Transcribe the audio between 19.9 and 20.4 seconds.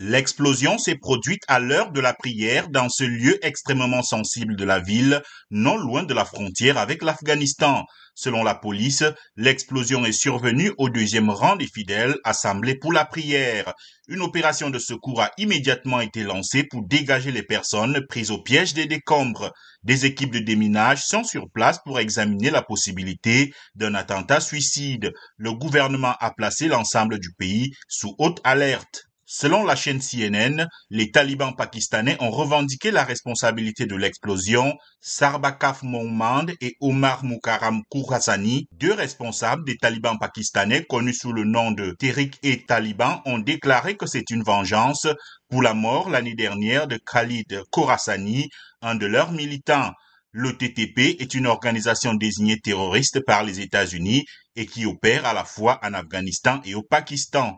équipes de